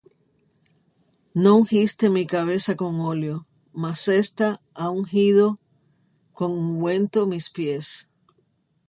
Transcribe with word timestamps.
No 1.43 1.51
ungiste 1.57 2.09
mi 2.15 2.23
cabeza 2.33 2.73
con 2.81 2.93
óleo; 3.13 3.37
mas 3.81 3.99
ésta 4.23 4.47
ha 4.79 4.87
ungido 4.99 5.45
con 6.37 6.49
ungüento 6.63 7.19
mis 7.31 7.47
pies. 7.57 7.87